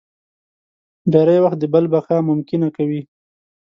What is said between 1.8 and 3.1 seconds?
بقا ممکنه کوي.